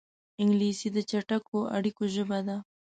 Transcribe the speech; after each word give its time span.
انګلیسي 0.41 0.87
د 0.93 0.97
چټکو 1.09 1.57
اړیکو 1.77 2.03
ژبه 2.15 2.39
ده 2.47 2.57